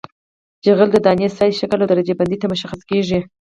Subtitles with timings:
[0.65, 3.19] جغل د دانې سایز شکل او درجه بندۍ ته مشخص کیږي